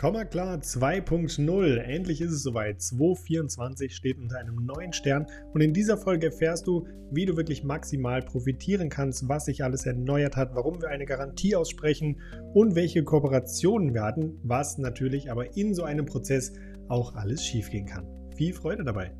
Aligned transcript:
Komma 0.00 0.24
klar 0.24 0.56
2.0. 0.56 1.76
Endlich 1.76 2.22
ist 2.22 2.32
es 2.32 2.42
soweit. 2.42 2.80
224 2.80 3.94
steht 3.94 4.16
unter 4.16 4.38
einem 4.38 4.64
neuen 4.64 4.94
Stern 4.94 5.26
und 5.52 5.60
in 5.60 5.74
dieser 5.74 5.98
Folge 5.98 6.28
erfährst 6.28 6.66
du, 6.66 6.86
wie 7.10 7.26
du 7.26 7.36
wirklich 7.36 7.64
maximal 7.64 8.22
profitieren 8.22 8.88
kannst, 8.88 9.28
was 9.28 9.44
sich 9.44 9.62
alles 9.62 9.84
erneuert 9.84 10.36
hat, 10.36 10.54
warum 10.54 10.80
wir 10.80 10.88
eine 10.88 11.04
Garantie 11.04 11.54
aussprechen 11.54 12.18
und 12.54 12.76
welche 12.76 13.04
Kooperationen 13.04 13.92
wir 13.92 14.02
hatten, 14.02 14.40
was 14.42 14.78
natürlich 14.78 15.30
aber 15.30 15.54
in 15.54 15.74
so 15.74 15.82
einem 15.82 16.06
Prozess 16.06 16.54
auch 16.88 17.14
alles 17.14 17.44
schiefgehen 17.44 17.84
kann. 17.84 18.06
Viel 18.34 18.54
Freude 18.54 18.84
dabei. 18.84 19.12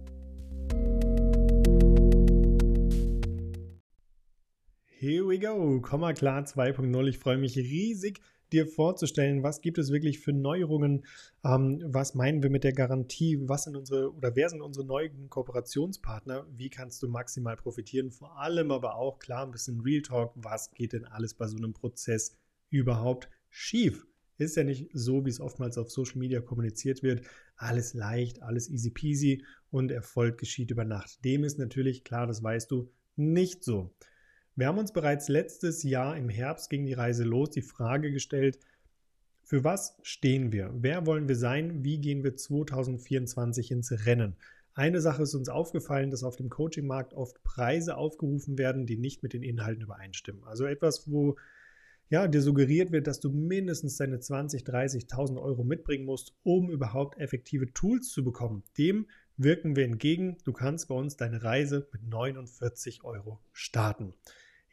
Here 4.86 5.29
we 5.29 5.39
go, 5.39 5.79
Komma 5.82 6.14
klar 6.14 6.43
2.0. 6.43 7.07
Ich 7.07 7.18
freue 7.18 7.36
mich 7.36 7.58
riesig, 7.58 8.22
dir 8.53 8.67
vorzustellen, 8.67 9.43
was 9.43 9.61
gibt 9.61 9.79
es 9.79 9.90
wirklich 9.90 10.21
für 10.21 10.32
Neuerungen, 10.32 11.04
ähm, 11.45 11.82
was 11.86 12.14
meinen 12.14 12.43
wir 12.43 12.50
mit 12.50 12.64
der 12.64 12.72
Garantie, 12.72 13.39
was 13.43 13.64
sind 13.64 13.77
unsere 13.77 14.14
oder 14.14 14.35
wer 14.36 14.49
sind 14.49 14.61
unsere 14.61 14.86
neuen 14.86 15.29
Kooperationspartner, 15.29 16.46
wie 16.57 16.71
kannst 16.71 17.03
du 17.03 17.08
maximal 17.08 17.57
profitieren, 17.57 18.11
vor 18.11 18.39
allem 18.39 18.71
aber 18.71 18.96
auch 18.96 19.18
klar 19.18 19.44
ein 19.44 19.53
bisschen 19.53 19.81
Real 19.81 20.03
Talk, 20.03 20.32
was 20.35 20.71
geht 20.72 20.93
denn 20.93 21.05
alles 21.05 21.35
bei 21.35 21.46
so 21.46 21.57
einem 21.57 21.72
Prozess 21.72 22.36
überhaupt 22.71 23.29
schief? 23.49 24.07
Ist 24.39 24.57
ja 24.57 24.64
nicht 24.64 24.89
so, 24.94 25.27
wie 25.27 25.30
es 25.30 25.41
oftmals 25.41 25.77
auf 25.77 25.91
Social 25.91 26.17
Media 26.17 26.41
kommuniziert 26.41 27.03
wird. 27.03 27.27
Alles 27.57 27.93
leicht, 27.93 28.43
alles 28.43 28.71
easy 28.71 28.91
peasy 28.91 29.44
und 29.71 29.91
Erfolg 29.91 30.39
geschieht 30.39 30.71
über 30.71 30.86
Nacht. 30.86 31.22
Dem 31.27 31.44
ist 31.44 31.58
natürlich, 31.58 32.05
klar, 32.05 32.27
das 32.27 32.42
weißt 32.42 32.70
du, 32.70 32.91
nicht 33.17 33.62
so. 33.64 33.94
Wir 34.56 34.67
haben 34.67 34.78
uns 34.78 34.92
bereits 34.92 35.28
letztes 35.28 35.83
Jahr 35.83 36.17
im 36.17 36.28
Herbst 36.28 36.70
ging 36.70 36.84
die 36.84 36.92
Reise 36.92 37.25
los, 37.25 37.50
die 37.50 37.62
Frage 37.62 38.12
gestellt, 38.12 38.58
für 39.42 39.64
was 39.64 39.98
stehen 40.02 40.52
wir? 40.52 40.72
Wer 40.77 41.06
wollen 41.06 41.27
wir 41.27 41.34
sein? 41.34 41.83
Wie 41.83 41.98
gehen 41.98 42.22
wir 42.22 42.36
2024 42.36 43.72
ins 43.72 44.06
Rennen? 44.06 44.36
Eine 44.74 45.00
Sache 45.00 45.24
ist 45.24 45.34
uns 45.34 45.48
aufgefallen, 45.48 46.11
dass 46.11 46.22
auf 46.22 46.36
dem 46.36 46.48
Coaching-Markt 46.48 47.14
oft 47.14 47.42
Preise 47.42 47.97
aufgerufen 47.97 48.58
werden, 48.58 48.86
die 48.86 48.97
nicht 48.97 49.22
mit 49.22 49.33
den 49.33 49.42
Inhalten 49.42 49.83
übereinstimmen. 49.83 50.44
Also 50.44 50.67
etwas, 50.67 51.11
wo 51.11 51.36
ja, 52.11 52.27
dir 52.28 52.42
suggeriert 52.42 52.92
wird, 52.92 53.06
dass 53.06 53.20
du 53.20 53.30
mindestens 53.30 53.96
deine 53.96 54.19
20.000, 54.19 54.64
30.000 54.64 55.41
Euro 55.41 55.64
mitbringen 55.64 56.05
musst, 56.05 56.34
um 56.42 56.70
überhaupt 56.70 57.19
effektive 57.19 57.72
Tools 57.72 58.11
zu 58.11 58.24
bekommen. 58.24 58.62
Dem 58.78 59.06
wirken 59.36 59.77
wir 59.77 59.84
entgegen. 59.84 60.36
Du 60.44 60.52
kannst 60.52 60.89
bei 60.89 60.94
uns 60.94 61.17
deine 61.17 61.42
Reise 61.42 61.89
mit 61.92 62.08
49 62.08 63.05
Euro 63.05 63.41
starten. 63.52 64.14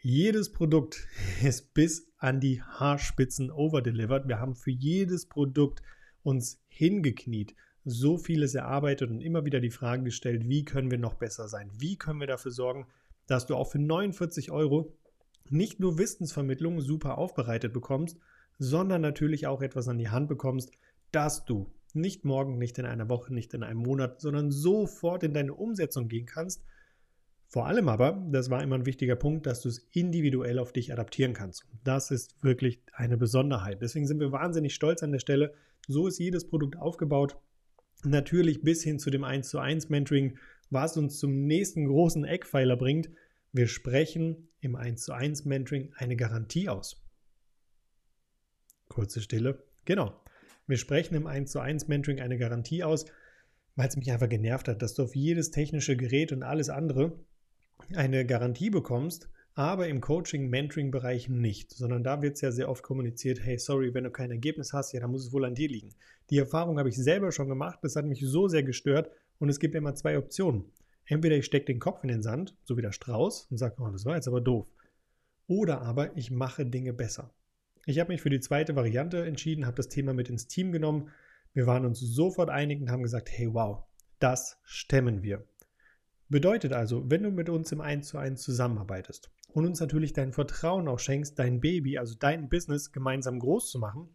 Jedes 0.02 0.52
Produkt 0.52 1.08
ist 1.44 1.74
bis 1.74 2.08
an 2.18 2.40
die 2.40 2.62
Haarspitzen 2.62 3.50
overdelivered. 3.52 4.28
Wir 4.28 4.40
haben 4.40 4.56
für 4.56 4.72
jedes 4.72 5.26
Produkt 5.26 5.82
uns 6.22 6.62
hingekniet, 6.68 7.56
so 7.84 8.18
vieles 8.18 8.54
erarbeitet 8.54 9.10
und 9.10 9.22
immer 9.22 9.46
wieder 9.46 9.60
die 9.60 9.72
Frage 9.72 10.04
gestellt, 10.04 10.48
wie 10.48 10.66
können 10.66 10.92
wir 10.92 11.00
noch 11.00 11.16
besser 11.16 11.48
sein? 11.48 11.72
Wie 11.74 11.98
können 11.98 12.20
wir 12.20 12.28
dafür 12.28 12.52
sorgen, 12.52 12.86
dass 13.26 13.48
du 13.48 13.56
auch 13.56 13.72
für 13.72 13.80
49 13.80 14.52
Euro 14.52 14.94
nicht 15.50 15.80
nur 15.80 15.98
Wissensvermittlung 15.98 16.82
super 16.82 17.18
aufbereitet 17.18 17.74
bekommst, 17.74 18.18
sondern 18.60 19.02
natürlich 19.02 19.48
auch 19.48 19.62
etwas 19.62 19.88
an 19.88 19.98
die 19.98 20.10
Hand 20.10 20.28
bekommst, 20.28 20.72
dass 21.12 21.46
du 21.46 21.72
nicht 21.94 22.26
morgen, 22.26 22.58
nicht 22.58 22.78
in 22.78 22.86
einer 22.86 23.10
Woche, 23.10 23.34
nicht 23.34 23.54
in 23.54 23.64
einem 23.64 23.80
Monat, 23.80 24.22
sondern 24.22 24.52
sofort 24.52 25.24
in 25.24 25.34
deine 25.34 25.56
Umsetzung 25.56 26.08
gehen 26.08 26.28
kannst– 26.28 26.64
vor 27.50 27.66
allem 27.66 27.88
aber, 27.88 28.22
das 28.30 28.50
war 28.50 28.62
immer 28.62 28.76
ein 28.76 28.86
wichtiger 28.86 29.16
Punkt, 29.16 29.46
dass 29.46 29.62
du 29.62 29.70
es 29.70 29.88
individuell 29.94 30.60
auf 30.60 30.74
dich 30.74 30.92
adaptieren 30.92 31.34
kannst. 31.34 31.66
Das 31.84 32.12
ist 32.12 32.44
wirklich 32.44 32.82
eine 32.92 33.16
Besonderheit. 33.16 33.82
Deswegen 33.82 34.06
sind 34.06 34.20
wir 34.20 34.34
wahnsinnig 34.34 34.76
stolz 34.76 35.02
an 35.02 35.14
der 35.14 35.20
Stelle. 35.20 35.54
So 35.88 36.08
ist 36.08 36.20
jedes 36.20 36.46
Produkt 36.50 36.78
aufgebaut. 36.78 37.38
Natürlich 38.04 38.64
bis 38.64 38.84
hin 38.84 39.00
zu 39.00 39.10
dem 39.10 39.24
1 39.24 39.48
zu 39.48 39.60
1 39.60 39.88
Mentoring, 39.88 40.38
was 40.70 40.98
uns 40.98 41.20
zum 41.20 41.48
nächsten 41.48 41.88
großen 41.88 42.26
Eckpfeiler 42.26 42.76
bringt. 42.76 43.10
Wir 43.54 43.68
sprechen 43.68 44.50
im 44.60 44.76
1 44.76 45.04
zu 45.04 45.14
1 45.14 45.46
Mentoring 45.46 45.94
eine 45.96 46.18
Garantie 46.18 46.68
aus. 46.68 47.02
Kurze 48.90 49.22
Stille. 49.22 49.64
Genau. 49.86 50.22
Wir 50.68 50.78
sprechen 50.78 51.16
im 51.16 51.28
1 51.28 51.50
zu 51.50 51.62
1 51.62 51.88
Mentoring 51.88 52.20
eine 52.20 52.38
Garantie 52.38 52.84
aus, 52.84 53.06
weil 53.78 53.88
es 53.88 53.96
mich 53.96 54.12
einfach 54.12 54.28
genervt 54.28 54.68
hat, 54.68 54.82
dass 54.82 54.96
du 54.96 55.04
auf 55.04 55.16
jedes 55.16 55.50
technische 55.50 55.96
Gerät 55.96 56.34
und 56.34 56.44
alles 56.44 56.70
andere 56.70 57.18
eine 57.96 58.26
Garantie 58.26 58.70
bekommst, 58.70 59.30
aber 59.54 59.88
im 59.88 60.02
Coaching-Mentoring-Bereich 60.02 61.30
nicht, 61.30 61.72
sondern 61.72 62.04
da 62.04 62.22
wird 62.22 62.36
es 62.36 62.42
ja 62.42 62.52
sehr 62.52 62.70
oft 62.70 62.84
kommuniziert, 62.84 63.40
hey, 63.44 63.58
sorry, 63.58 63.94
wenn 63.94 64.04
du 64.04 64.12
kein 64.12 64.30
Ergebnis 64.30 64.72
hast, 64.72 64.94
ja, 64.94 65.00
dann 65.00 65.12
muss 65.12 65.26
es 65.26 65.34
wohl 65.34 65.46
an 65.46 65.56
dir 65.56 65.68
liegen. 65.68 65.96
Die 66.30 66.38
Erfahrung 66.38 66.78
habe 66.78 66.90
ich 66.90 66.98
selber 66.98 67.32
schon 67.32 67.50
gemacht, 67.50 67.80
das 67.82 67.96
hat 67.96 68.06
mich 68.06 68.22
so 68.24 68.48
sehr 68.48 68.64
gestört 68.64 69.10
und 69.40 69.50
es 69.50 69.60
gibt 69.60 69.74
immer 69.74 69.96
zwei 69.96 70.18
Optionen. 70.18 70.66
Entweder 71.06 71.38
ich 71.38 71.46
stecke 71.46 71.66
den 71.66 71.80
Kopf 71.80 72.04
in 72.04 72.10
den 72.10 72.22
Sand, 72.22 72.56
so 72.66 72.78
wie 72.78 72.82
der 72.82 72.92
Strauß, 72.92 73.48
und 73.50 73.58
sage, 73.58 73.76
oh, 73.80 73.88
das 73.90 74.06
war 74.06 74.16
jetzt 74.16 74.28
aber 74.28 74.42
doof. 74.42 74.68
Oder 75.48 75.82
aber 75.82 76.16
ich 76.18 76.30
mache 76.30 76.66
Dinge 76.66 76.94
besser. 76.94 77.34
Ich 77.86 78.00
habe 78.00 78.12
mich 78.12 78.22
für 78.22 78.30
die 78.30 78.42
zweite 78.42 78.76
Variante 78.76 79.26
entschieden, 79.26 79.66
habe 79.66 79.78
das 79.78 79.88
Thema 79.88 80.14
mit 80.14 80.30
ins 80.30 80.48
Team 80.48 80.74
genommen. 80.74 81.10
Wir 81.54 81.66
waren 81.66 81.86
uns 81.86 82.00
sofort 82.00 82.50
einig 82.50 82.82
und 82.82 82.92
haben 82.92 83.02
gesagt, 83.02 83.30
hey, 83.32 83.54
wow, 83.54 83.86
das 84.20 84.60
stemmen 84.66 85.24
wir. 85.24 85.48
Bedeutet 86.30 86.74
also, 86.74 87.10
wenn 87.10 87.24
du 87.24 87.32
mit 87.32 87.50
uns 87.50 87.72
im 87.72 87.80
1 87.80 88.08
zu 88.08 88.18
1 88.18 88.42
zusammenarbeitest 88.42 89.32
und 89.54 89.66
uns 89.66 89.80
natürlich 89.80 90.14
dein 90.14 90.34
Vertrauen 90.34 90.88
auch 90.88 91.00
schenkst, 91.00 91.40
dein 91.40 91.62
Baby, 91.62 91.98
also 91.98 92.16
dein 92.20 92.50
Business 92.50 92.92
gemeinsam 92.92 93.40
groß 93.40 93.72
zu 93.72 93.80
machen, 93.80 94.10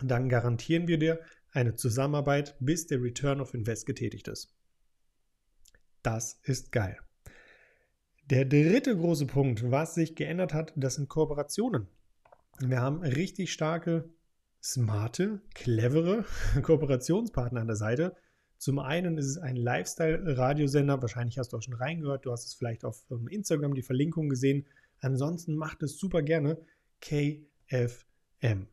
dann 0.00 0.28
garantieren 0.28 0.86
wir 0.86 0.98
dir 0.98 1.20
eine 1.50 1.74
Zusammenarbeit, 1.74 2.56
bis 2.60 2.86
der 2.86 3.02
Return 3.02 3.40
of 3.40 3.54
Invest 3.54 3.86
getätigt 3.86 4.28
ist. 4.28 4.54
Das 6.02 6.38
ist 6.44 6.70
geil. 6.70 6.98
Der 8.26 8.44
dritte 8.44 8.96
große 8.96 9.26
Punkt, 9.26 9.70
was 9.70 9.94
sich 9.94 10.14
geändert 10.14 10.54
hat, 10.54 10.72
das 10.76 10.94
sind 10.94 11.08
Kooperationen. 11.08 11.88
Wir 12.60 12.80
haben 12.80 13.02
richtig 13.02 13.52
starke, 13.52 14.08
smarte, 14.62 15.40
clevere 15.54 16.24
Kooperationspartner 16.62 17.62
an 17.62 17.66
der 17.66 17.76
Seite, 17.76 18.14
zum 18.58 18.80
einen 18.80 19.18
ist 19.18 19.26
es 19.26 19.38
ein 19.38 19.56
Lifestyle-Radiosender, 19.56 21.00
wahrscheinlich 21.00 21.38
hast 21.38 21.52
du 21.52 21.56
auch 21.56 21.62
schon 21.62 21.74
reingehört, 21.74 22.26
du 22.26 22.32
hast 22.32 22.44
es 22.44 22.54
vielleicht 22.54 22.84
auf 22.84 23.04
ähm, 23.10 23.28
Instagram 23.28 23.74
die 23.74 23.82
Verlinkung 23.82 24.28
gesehen. 24.28 24.66
Ansonsten 25.00 25.54
macht 25.54 25.82
es 25.84 25.96
super 25.96 26.22
gerne 26.22 26.58
KFM. 27.00 28.66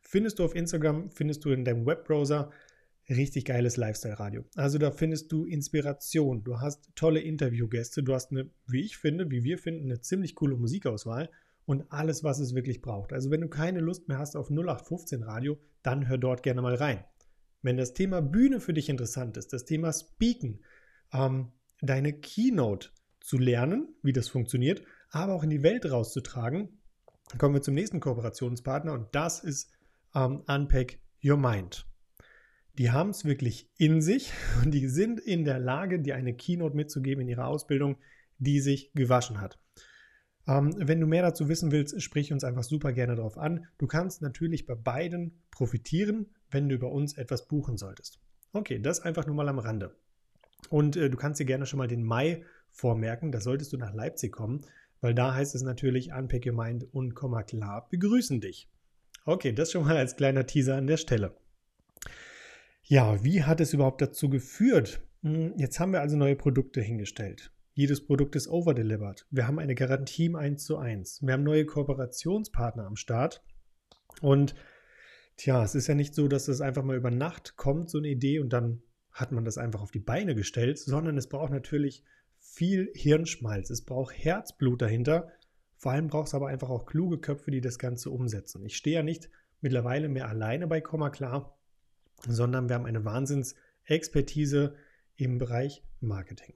Findest 0.00 0.38
du 0.38 0.44
auf 0.44 0.56
Instagram, 0.56 1.10
findest 1.10 1.44
du 1.44 1.50
in 1.50 1.64
deinem 1.64 1.86
Webbrowser 1.86 2.50
richtig 3.08 3.44
geiles 3.44 3.76
Lifestyle-Radio. 3.76 4.44
Also 4.56 4.78
da 4.78 4.90
findest 4.90 5.30
du 5.30 5.44
Inspiration, 5.44 6.42
du 6.44 6.60
hast 6.60 6.90
tolle 6.94 7.20
Interviewgäste, 7.20 8.02
du 8.02 8.14
hast 8.14 8.30
eine, 8.30 8.50
wie 8.66 8.82
ich 8.82 8.96
finde, 8.96 9.30
wie 9.30 9.44
wir 9.44 9.58
finden, 9.58 9.86
eine 9.86 10.00
ziemlich 10.00 10.34
coole 10.34 10.56
Musikauswahl 10.56 11.30
und 11.66 11.90
alles, 11.90 12.24
was 12.24 12.40
es 12.40 12.54
wirklich 12.54 12.82
braucht. 12.82 13.12
Also 13.12 13.30
wenn 13.30 13.40
du 13.40 13.48
keine 13.48 13.80
Lust 13.80 14.08
mehr 14.08 14.18
hast 14.18 14.36
auf 14.36 14.50
0815 14.50 15.22
Radio, 15.22 15.58
dann 15.82 16.08
hör 16.08 16.18
dort 16.18 16.42
gerne 16.42 16.62
mal 16.62 16.74
rein. 16.74 17.04
Wenn 17.62 17.76
das 17.76 17.94
Thema 17.94 18.20
Bühne 18.20 18.60
für 18.60 18.74
dich 18.74 18.88
interessant 18.88 19.36
ist, 19.36 19.52
das 19.52 19.64
Thema 19.64 19.92
Speaken, 19.92 20.60
ähm, 21.12 21.52
deine 21.80 22.12
Keynote 22.12 22.90
zu 23.20 23.38
lernen, 23.38 23.94
wie 24.02 24.12
das 24.12 24.28
funktioniert, 24.28 24.82
aber 25.10 25.34
auch 25.34 25.44
in 25.44 25.50
die 25.50 25.62
Welt 25.62 25.90
rauszutragen, 25.90 26.80
kommen 27.38 27.54
wir 27.54 27.62
zum 27.62 27.74
nächsten 27.74 28.00
Kooperationspartner 28.00 28.92
und 28.92 29.14
das 29.14 29.40
ist 29.40 29.70
ähm, 30.14 30.42
Unpack 30.46 30.98
Your 31.24 31.36
Mind. 31.36 31.86
Die 32.78 32.90
haben 32.90 33.10
es 33.10 33.24
wirklich 33.24 33.70
in 33.76 34.00
sich 34.00 34.32
und 34.64 34.72
die 34.72 34.88
sind 34.88 35.20
in 35.20 35.44
der 35.44 35.58
Lage, 35.58 36.00
dir 36.00 36.16
eine 36.16 36.34
Keynote 36.34 36.76
mitzugeben 36.76 37.22
in 37.22 37.28
ihrer 37.28 37.46
Ausbildung, 37.46 37.96
die 38.38 38.60
sich 38.60 38.92
gewaschen 38.94 39.40
hat. 39.40 39.58
Ähm, 40.48 40.74
wenn 40.76 41.00
du 41.00 41.06
mehr 41.06 41.22
dazu 41.22 41.48
wissen 41.48 41.70
willst, 41.70 42.02
sprich 42.02 42.32
uns 42.32 42.42
einfach 42.42 42.64
super 42.64 42.92
gerne 42.92 43.14
darauf 43.14 43.38
an. 43.38 43.66
Du 43.78 43.86
kannst 43.86 44.22
natürlich 44.22 44.66
bei 44.66 44.74
beiden 44.74 45.42
profitieren, 45.50 46.26
wenn 46.52 46.68
du 46.68 46.74
über 46.74 46.90
uns 46.90 47.14
etwas 47.14 47.48
buchen 47.48 47.76
solltest. 47.76 48.20
Okay, 48.52 48.78
das 48.78 49.00
einfach 49.00 49.26
nur 49.26 49.34
mal 49.34 49.48
am 49.48 49.58
Rande. 49.58 49.96
Und 50.68 50.96
äh, 50.96 51.10
du 51.10 51.16
kannst 51.16 51.40
dir 51.40 51.46
gerne 51.46 51.66
schon 51.66 51.78
mal 51.78 51.88
den 51.88 52.04
Mai 52.04 52.44
vormerken, 52.70 53.32
da 53.32 53.40
solltest 53.40 53.72
du 53.72 53.76
nach 53.76 53.92
Leipzig 53.92 54.32
kommen, 54.32 54.64
weil 55.00 55.14
da 55.14 55.34
heißt 55.34 55.54
es 55.54 55.62
natürlich, 55.62 56.12
Unpack 56.12 56.46
Your 56.46 56.54
Mind 56.54 56.86
und 56.92 57.14
Komma 57.14 57.42
klar 57.42 57.88
begrüßen 57.90 58.40
dich. 58.40 58.70
Okay, 59.24 59.52
das 59.52 59.72
schon 59.72 59.84
mal 59.84 59.96
als 59.96 60.16
kleiner 60.16 60.46
Teaser 60.46 60.76
an 60.76 60.86
der 60.86 60.96
Stelle. 60.96 61.36
Ja, 62.84 63.22
wie 63.22 63.42
hat 63.42 63.60
es 63.60 63.72
überhaupt 63.72 64.02
dazu 64.02 64.28
geführt? 64.28 65.00
Hm, 65.22 65.54
jetzt 65.56 65.78
haben 65.78 65.92
wir 65.92 66.00
also 66.00 66.16
neue 66.16 66.36
Produkte 66.36 66.80
hingestellt. 66.80 67.52
Jedes 67.74 68.04
Produkt 68.04 68.36
ist 68.36 68.48
overdelivered. 68.48 69.26
Wir 69.30 69.46
haben 69.46 69.58
eine 69.58 69.74
Garantie 69.74 70.26
im 70.26 70.36
1 70.36 70.64
zu 70.64 70.76
1. 70.76 71.22
Wir 71.22 71.32
haben 71.32 71.44
neue 71.44 71.64
Kooperationspartner 71.64 72.84
am 72.84 72.96
Start. 72.96 73.42
Und 74.20 74.54
Tja, 75.42 75.64
es 75.64 75.74
ist 75.74 75.88
ja 75.88 75.96
nicht 75.96 76.14
so, 76.14 76.28
dass 76.28 76.44
das 76.44 76.60
einfach 76.60 76.84
mal 76.84 76.94
über 76.94 77.10
Nacht 77.10 77.56
kommt, 77.56 77.90
so 77.90 77.98
eine 77.98 78.06
Idee, 78.06 78.38
und 78.38 78.52
dann 78.52 78.80
hat 79.10 79.32
man 79.32 79.44
das 79.44 79.58
einfach 79.58 79.82
auf 79.82 79.90
die 79.90 79.98
Beine 79.98 80.36
gestellt, 80.36 80.78
sondern 80.78 81.18
es 81.18 81.28
braucht 81.28 81.50
natürlich 81.50 82.04
viel 82.38 82.92
Hirnschmalz, 82.94 83.68
es 83.70 83.84
braucht 83.84 84.14
Herzblut 84.16 84.80
dahinter. 84.80 85.32
Vor 85.74 85.90
allem 85.90 86.06
braucht 86.06 86.28
es 86.28 86.34
aber 86.34 86.46
einfach 86.46 86.70
auch 86.70 86.86
kluge 86.86 87.18
Köpfe, 87.18 87.50
die 87.50 87.60
das 87.60 87.80
Ganze 87.80 88.10
umsetzen. 88.10 88.64
Ich 88.64 88.76
stehe 88.76 88.94
ja 88.94 89.02
nicht 89.02 89.30
mittlerweile 89.60 90.08
mehr 90.08 90.28
alleine 90.28 90.68
bei 90.68 90.80
Komma 90.80 91.10
klar, 91.10 91.58
sondern 92.20 92.68
wir 92.68 92.76
haben 92.76 92.86
eine 92.86 93.04
Wahnsinnsexpertise 93.04 94.76
im 95.16 95.38
Bereich 95.38 95.82
Marketing. 95.98 96.54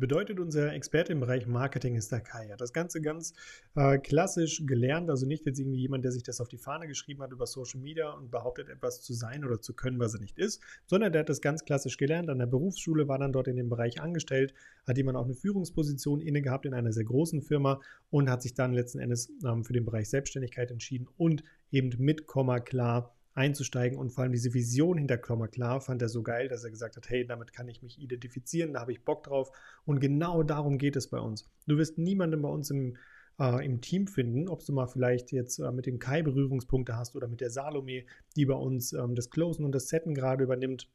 Bedeutet 0.00 0.40
unser 0.40 0.72
Experte 0.72 1.12
im 1.12 1.20
Bereich 1.20 1.46
Marketing 1.46 1.94
ist 1.94 2.10
der 2.10 2.22
Kai. 2.22 2.46
Er 2.46 2.54
hat 2.54 2.60
das 2.62 2.72
Ganze 2.72 3.02
ganz 3.02 3.34
äh, 3.74 3.98
klassisch 3.98 4.62
gelernt, 4.64 5.10
also 5.10 5.26
nicht 5.26 5.44
jetzt 5.44 5.58
irgendwie 5.58 5.80
jemand, 5.80 6.04
der 6.06 6.12
sich 6.12 6.22
das 6.22 6.40
auf 6.40 6.48
die 6.48 6.56
Fahne 6.56 6.88
geschrieben 6.88 7.22
hat 7.22 7.32
über 7.32 7.46
Social 7.46 7.80
Media 7.80 8.10
und 8.10 8.30
behauptet, 8.30 8.70
etwas 8.70 9.02
zu 9.02 9.12
sein 9.12 9.44
oder 9.44 9.60
zu 9.60 9.74
können, 9.74 9.98
was 9.98 10.14
er 10.14 10.20
nicht 10.20 10.38
ist, 10.38 10.62
sondern 10.86 11.12
der 11.12 11.20
hat 11.20 11.28
das 11.28 11.42
ganz 11.42 11.66
klassisch 11.66 11.98
gelernt 11.98 12.30
an 12.30 12.38
der 12.38 12.46
Berufsschule, 12.46 13.08
war 13.08 13.18
dann 13.18 13.34
dort 13.34 13.46
in 13.46 13.56
dem 13.56 13.68
Bereich 13.68 14.00
angestellt, 14.00 14.54
hat 14.86 14.96
jemand 14.96 15.18
auch 15.18 15.26
eine 15.26 15.34
Führungsposition 15.34 16.22
inne 16.22 16.40
gehabt 16.40 16.64
in 16.64 16.72
einer 16.72 16.92
sehr 16.94 17.04
großen 17.04 17.42
Firma 17.42 17.78
und 18.08 18.30
hat 18.30 18.40
sich 18.40 18.54
dann 18.54 18.72
letzten 18.72 19.00
Endes 19.00 19.30
ähm, 19.44 19.64
für 19.64 19.74
den 19.74 19.84
Bereich 19.84 20.08
Selbstständigkeit 20.08 20.70
entschieden 20.70 21.08
und 21.18 21.44
eben 21.70 21.90
mit 21.98 22.26
Komma 22.26 22.58
klar 22.60 23.14
einzusteigen 23.34 23.98
und 23.98 24.10
vor 24.10 24.24
allem 24.24 24.32
diese 24.32 24.54
Vision 24.54 24.98
hinter 24.98 25.18
Komma 25.18 25.46
klar 25.46 25.80
fand 25.80 26.02
er 26.02 26.08
so 26.08 26.22
geil, 26.22 26.48
dass 26.48 26.64
er 26.64 26.70
gesagt 26.70 26.96
hat, 26.96 27.08
hey, 27.08 27.24
damit 27.26 27.52
kann 27.52 27.68
ich 27.68 27.82
mich 27.82 28.00
identifizieren, 28.00 28.72
da 28.72 28.80
habe 28.80 28.92
ich 28.92 29.04
Bock 29.04 29.22
drauf 29.22 29.50
und 29.84 30.00
genau 30.00 30.42
darum 30.42 30.78
geht 30.78 30.96
es 30.96 31.08
bei 31.08 31.18
uns. 31.18 31.48
Du 31.66 31.76
wirst 31.78 31.98
niemanden 31.98 32.42
bei 32.42 32.48
uns 32.48 32.70
im, 32.70 32.96
äh, 33.38 33.64
im 33.64 33.80
Team 33.80 34.08
finden, 34.08 34.48
ob 34.48 34.64
du 34.64 34.72
mal 34.72 34.86
vielleicht 34.86 35.30
jetzt 35.32 35.58
äh, 35.58 35.70
mit 35.70 35.86
dem 35.86 35.98
Kai 35.98 36.22
Berührungspunkte 36.22 36.96
hast 36.96 37.14
oder 37.14 37.28
mit 37.28 37.40
der 37.40 37.50
Salome, 37.50 38.04
die 38.36 38.46
bei 38.46 38.54
uns 38.54 38.92
ähm, 38.92 39.14
das 39.14 39.30
Closen 39.30 39.64
und 39.64 39.74
das 39.74 39.88
Setten 39.88 40.14
gerade 40.14 40.42
übernimmt, 40.42 40.90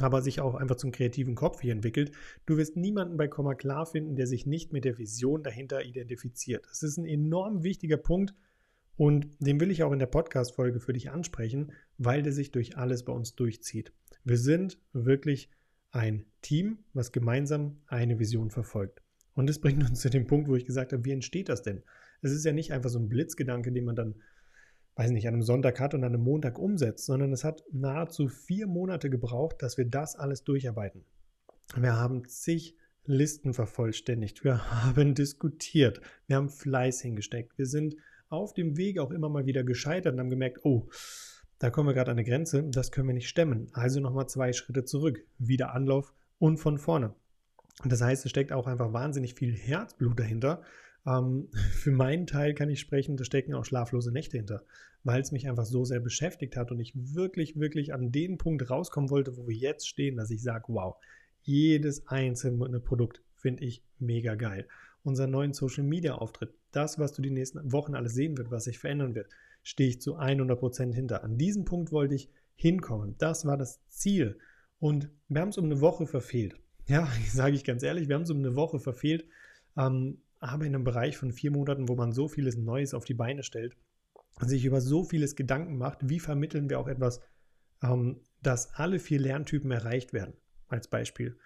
aber 0.00 0.22
sich 0.22 0.40
auch 0.40 0.54
einfach 0.54 0.76
zum 0.76 0.90
kreativen 0.90 1.34
Kopf 1.34 1.60
hier 1.60 1.72
entwickelt. 1.72 2.12
Du 2.46 2.56
wirst 2.56 2.76
niemanden 2.76 3.16
bei 3.16 3.28
Komma 3.28 3.54
klar 3.54 3.84
finden, 3.84 4.16
der 4.16 4.26
sich 4.26 4.46
nicht 4.46 4.72
mit 4.72 4.84
der 4.84 4.98
Vision 4.98 5.42
dahinter 5.42 5.84
identifiziert. 5.84 6.64
Das 6.68 6.82
ist 6.82 6.96
ein 6.96 7.06
enorm 7.06 7.62
wichtiger 7.62 7.96
Punkt, 7.98 8.34
und 8.98 9.28
den 9.38 9.60
will 9.60 9.70
ich 9.70 9.84
auch 9.84 9.92
in 9.92 10.00
der 10.00 10.06
Podcast-Folge 10.06 10.80
für 10.80 10.92
dich 10.92 11.10
ansprechen, 11.10 11.72
weil 11.98 12.22
der 12.22 12.32
sich 12.32 12.50
durch 12.50 12.76
alles 12.76 13.04
bei 13.04 13.12
uns 13.12 13.36
durchzieht. 13.36 13.92
Wir 14.24 14.36
sind 14.36 14.78
wirklich 14.92 15.50
ein 15.92 16.26
Team, 16.42 16.80
was 16.94 17.12
gemeinsam 17.12 17.78
eine 17.86 18.18
Vision 18.18 18.50
verfolgt. 18.50 19.00
Und 19.34 19.48
das 19.48 19.60
bringt 19.60 19.88
uns 19.88 20.00
zu 20.00 20.10
dem 20.10 20.26
Punkt, 20.26 20.48
wo 20.48 20.56
ich 20.56 20.66
gesagt 20.66 20.92
habe, 20.92 21.04
wie 21.04 21.12
entsteht 21.12 21.48
das 21.48 21.62
denn? 21.62 21.84
Es 22.22 22.32
ist 22.32 22.44
ja 22.44 22.52
nicht 22.52 22.72
einfach 22.72 22.90
so 22.90 22.98
ein 22.98 23.08
Blitzgedanke, 23.08 23.70
den 23.70 23.84
man 23.84 23.94
dann, 23.94 24.16
weiß 24.96 25.12
nicht, 25.12 25.28
an 25.28 25.34
einem 25.34 25.42
Sonntag 25.44 25.78
hat 25.78 25.94
und 25.94 26.02
an 26.02 26.12
einem 26.12 26.24
Montag 26.24 26.58
umsetzt, 26.58 27.06
sondern 27.06 27.32
es 27.32 27.44
hat 27.44 27.62
nahezu 27.70 28.26
vier 28.26 28.66
Monate 28.66 29.10
gebraucht, 29.10 29.62
dass 29.62 29.78
wir 29.78 29.84
das 29.84 30.16
alles 30.16 30.42
durcharbeiten. 30.42 31.04
Wir 31.76 31.94
haben 31.94 32.24
zig 32.26 32.74
Listen 33.04 33.54
vervollständigt, 33.54 34.42
wir 34.42 34.70
haben 34.84 35.14
diskutiert, 35.14 36.00
wir 36.26 36.34
haben 36.34 36.50
Fleiß 36.50 37.00
hingesteckt, 37.00 37.56
wir 37.56 37.66
sind 37.66 37.94
auf 38.28 38.54
dem 38.54 38.76
Weg 38.76 38.98
auch 38.98 39.10
immer 39.10 39.28
mal 39.28 39.46
wieder 39.46 39.64
gescheitert 39.64 40.14
und 40.14 40.20
haben 40.20 40.30
gemerkt, 40.30 40.64
oh, 40.64 40.88
da 41.58 41.70
kommen 41.70 41.88
wir 41.88 41.94
gerade 41.94 42.10
an 42.10 42.18
eine 42.18 42.28
Grenze, 42.28 42.62
das 42.64 42.92
können 42.92 43.08
wir 43.08 43.14
nicht 43.14 43.28
stemmen. 43.28 43.68
Also 43.72 44.00
nochmal 44.00 44.28
zwei 44.28 44.52
Schritte 44.52 44.84
zurück, 44.84 45.24
wieder 45.38 45.74
Anlauf 45.74 46.12
und 46.38 46.58
von 46.58 46.78
vorne. 46.78 47.14
Das 47.84 48.00
heißt, 48.00 48.24
es 48.24 48.30
steckt 48.30 48.52
auch 48.52 48.66
einfach 48.66 48.92
wahnsinnig 48.92 49.34
viel 49.34 49.54
Herzblut 49.54 50.18
dahinter. 50.18 50.62
Ähm, 51.06 51.48
für 51.72 51.90
meinen 51.90 52.26
Teil 52.26 52.54
kann 52.54 52.70
ich 52.70 52.80
sprechen, 52.80 53.16
da 53.16 53.24
stecken 53.24 53.54
auch 53.54 53.64
schlaflose 53.64 54.12
Nächte 54.12 54.36
hinter, 54.36 54.62
weil 55.02 55.20
es 55.20 55.32
mich 55.32 55.48
einfach 55.48 55.64
so 55.64 55.84
sehr 55.84 56.00
beschäftigt 56.00 56.56
hat 56.56 56.70
und 56.70 56.80
ich 56.80 56.92
wirklich, 56.94 57.58
wirklich 57.58 57.92
an 57.92 58.12
den 58.12 58.38
Punkt 58.38 58.70
rauskommen 58.70 59.10
wollte, 59.10 59.36
wo 59.36 59.48
wir 59.48 59.56
jetzt 59.56 59.88
stehen, 59.88 60.16
dass 60.16 60.30
ich 60.30 60.42
sage, 60.42 60.64
wow, 60.68 60.96
jedes 61.42 62.06
einzelne 62.06 62.80
Produkt 62.80 63.22
finde 63.34 63.64
ich 63.64 63.82
mega 63.98 64.34
geil 64.34 64.66
unseren 65.08 65.30
neuen 65.30 65.52
Social 65.52 65.84
Media 65.84 66.14
Auftritt, 66.14 66.54
das, 66.72 66.98
was 66.98 67.12
du 67.12 67.22
die 67.22 67.30
nächsten 67.30 67.72
Wochen 67.72 67.94
alles 67.94 68.14
sehen 68.14 68.36
wird, 68.36 68.50
was 68.50 68.64
sich 68.64 68.78
verändern 68.78 69.14
wird, 69.14 69.28
stehe 69.62 69.88
ich 69.88 70.00
zu 70.00 70.16
100% 70.16 70.94
hinter. 70.94 71.24
An 71.24 71.38
diesem 71.38 71.64
Punkt 71.64 71.92
wollte 71.92 72.14
ich 72.14 72.28
hinkommen. 72.54 73.14
Das 73.18 73.46
war 73.46 73.56
das 73.56 73.80
Ziel. 73.88 74.38
Und 74.78 75.10
wir 75.28 75.40
haben 75.40 75.48
es 75.48 75.58
um 75.58 75.64
eine 75.64 75.80
Woche 75.80 76.06
verfehlt. 76.06 76.54
Ja, 76.86 77.08
sage 77.28 77.56
ich 77.56 77.64
ganz 77.64 77.82
ehrlich, 77.82 78.08
wir 78.08 78.14
haben 78.14 78.22
es 78.22 78.30
um 78.30 78.38
eine 78.38 78.56
Woche 78.56 78.78
verfehlt. 78.78 79.26
Ähm, 79.76 80.18
aber 80.40 80.64
in 80.64 80.74
einem 80.74 80.84
Bereich 80.84 81.16
von 81.16 81.32
vier 81.32 81.50
Monaten, 81.50 81.88
wo 81.88 81.96
man 81.96 82.12
so 82.12 82.28
vieles 82.28 82.56
Neues 82.56 82.94
auf 82.94 83.04
die 83.04 83.14
Beine 83.14 83.42
stellt 83.42 83.76
sich 84.46 84.64
über 84.64 84.80
so 84.80 85.04
vieles 85.04 85.36
Gedanken 85.36 85.78
macht, 85.78 86.08
wie 86.08 86.20
vermitteln 86.20 86.70
wir 86.70 86.78
auch 86.78 86.88
etwas, 86.88 87.20
ähm, 87.82 88.20
dass 88.42 88.74
alle 88.74 88.98
vier 88.98 89.18
Lerntypen 89.18 89.70
erreicht 89.70 90.12
werden, 90.12 90.34
als 90.68 90.88
Beispiel. 90.88 91.36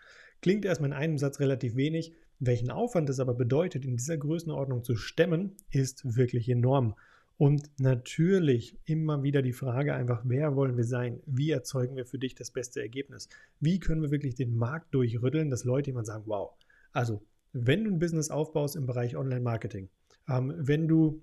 Klingt 0.40 0.64
erstmal 0.64 0.90
in 0.90 0.96
einem 0.96 1.18
Satz 1.18 1.40
relativ 1.40 1.76
wenig, 1.76 2.14
welchen 2.44 2.70
Aufwand 2.70 3.08
es 3.08 3.20
aber 3.20 3.34
bedeutet, 3.34 3.84
in 3.84 3.96
dieser 3.96 4.16
Größenordnung 4.16 4.82
zu 4.82 4.96
stemmen, 4.96 5.52
ist 5.70 6.16
wirklich 6.16 6.48
enorm. 6.48 6.96
Und 7.38 7.70
natürlich 7.78 8.76
immer 8.84 9.22
wieder 9.22 9.42
die 9.42 9.52
Frage 9.52 9.94
einfach, 9.94 10.22
wer 10.24 10.56
wollen 10.56 10.76
wir 10.76 10.84
sein? 10.84 11.20
Wie 11.24 11.50
erzeugen 11.50 11.96
wir 11.96 12.04
für 12.04 12.18
dich 12.18 12.34
das 12.34 12.50
beste 12.50 12.80
Ergebnis? 12.80 13.28
Wie 13.60 13.78
können 13.78 14.02
wir 14.02 14.10
wirklich 14.10 14.34
den 14.34 14.56
Markt 14.56 14.92
durchrütteln, 14.92 15.50
dass 15.50 15.64
Leute 15.64 15.90
jemand 15.90 16.06
sagen, 16.06 16.24
wow. 16.26 16.52
Also, 16.92 17.22
wenn 17.52 17.84
du 17.84 17.90
ein 17.90 18.00
Business 18.00 18.30
aufbaust 18.30 18.74
im 18.74 18.86
Bereich 18.86 19.16
Online-Marketing, 19.16 19.88
ähm, 20.28 20.52
wenn 20.56 20.88
du 20.88 21.22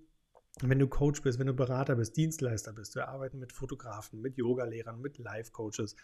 wenn 0.61 0.79
du 0.79 0.87
Coach 0.87 1.21
bist, 1.21 1.39
wenn 1.39 1.47
du 1.47 1.53
Berater 1.53 1.95
bist, 1.95 2.17
Dienstleister 2.17 2.73
bist, 2.73 2.95
wir 2.95 3.07
arbeiten 3.07 3.39
mit 3.39 3.53
Fotografen, 3.53 4.19
mit 4.19 4.37
Yogalehrern, 4.37 4.99
mit 4.99 5.17
Life-Coaches, 5.17 5.95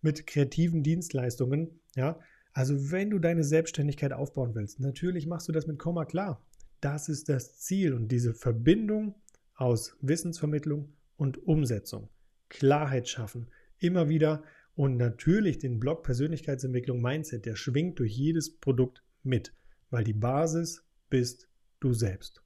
mit 0.00 0.26
kreativen 0.26 0.82
Dienstleistungen, 0.82 1.80
ja, 1.94 2.18
also 2.52 2.90
wenn 2.90 3.10
du 3.10 3.18
deine 3.18 3.44
Selbstständigkeit 3.44 4.12
aufbauen 4.12 4.54
willst, 4.54 4.80
natürlich 4.80 5.26
machst 5.26 5.48
du 5.48 5.52
das 5.52 5.66
mit 5.66 5.78
Komma 5.78 6.04
klar. 6.04 6.44
Das 6.80 7.08
ist 7.08 7.28
das 7.28 7.58
Ziel 7.58 7.92
und 7.92 8.08
diese 8.08 8.34
Verbindung 8.34 9.14
aus 9.54 9.96
Wissensvermittlung 10.00 10.92
und 11.16 11.46
Umsetzung. 11.46 12.08
Klarheit 12.48 13.08
schaffen, 13.08 13.48
immer 13.78 14.08
wieder 14.08 14.42
und 14.74 14.96
natürlich 14.96 15.58
den 15.58 15.78
Blog 15.78 16.02
Persönlichkeitsentwicklung 16.02 17.00
Mindset, 17.00 17.46
der 17.46 17.54
schwingt 17.54 17.98
durch 17.98 18.12
jedes 18.16 18.58
Produkt 18.58 19.04
mit, 19.22 19.54
weil 19.90 20.04
die 20.04 20.14
Basis 20.14 20.84
bist 21.10 21.48
du 21.80 21.92
selbst. 21.92 22.42